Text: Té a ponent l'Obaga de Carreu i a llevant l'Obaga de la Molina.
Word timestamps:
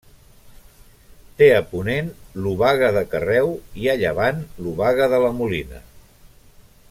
Té 1.41 1.49
a 1.57 1.59
ponent 1.73 2.09
l'Obaga 2.45 2.89
de 2.97 3.05
Carreu 3.13 3.53
i 3.83 3.89
a 3.93 3.95
llevant 4.03 4.41
l'Obaga 4.65 5.11
de 5.13 5.21
la 5.27 5.33
Molina. 5.43 5.85